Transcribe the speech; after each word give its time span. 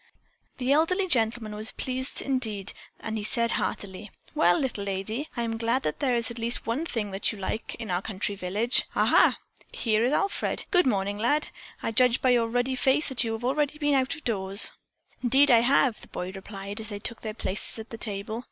The 0.57 0.71
elderly 0.71 1.07
gentleman 1.07 1.53
was 1.53 1.69
indeed 1.69 1.77
pleased 1.77 2.75
and 3.01 3.17
he 3.19 3.23
said 3.23 3.51
heartily: 3.51 4.09
"Well, 4.33 4.57
little 4.57 4.83
lady, 4.83 5.29
I 5.37 5.43
am 5.43 5.57
glad 5.59 5.83
that 5.83 5.99
there 5.99 6.15
is 6.15 6.31
at 6.31 6.39
least 6.39 6.65
one 6.65 6.87
thing 6.87 7.11
that 7.11 7.31
you 7.31 7.37
like 7.37 7.75
in 7.75 7.91
our 7.91 8.01
country 8.01 8.33
village. 8.33 8.85
Aha! 8.95 9.37
Here 9.71 10.03
is 10.03 10.11
Alfred. 10.11 10.65
Good 10.71 10.87
morning, 10.87 11.19
lad, 11.19 11.49
I 11.83 11.91
judge 11.91 12.19
by 12.19 12.31
your 12.31 12.47
ruddy 12.49 12.73
face 12.73 13.09
that 13.09 13.23
you 13.23 13.33
have 13.33 13.45
already 13.45 13.77
been 13.77 13.93
out 13.93 14.15
of 14.15 14.23
doors." 14.23 14.71
"Indeed 15.21 15.51
I 15.51 15.59
have," 15.59 16.01
the 16.01 16.07
boy 16.07 16.31
replied 16.31 16.79
as 16.79 16.89
they 16.89 16.97
took 16.97 17.21
their 17.21 17.35
places 17.35 17.77
at 17.77 17.91
the 17.91 17.97
table. 17.99 18.39